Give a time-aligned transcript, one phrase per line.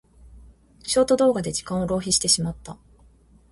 [0.89, 2.75] ショート動画で時間を浪費してしまった。